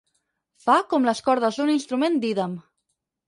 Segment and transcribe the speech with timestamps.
[0.63, 2.57] Fa com les cordes d'un instrument d'ídem.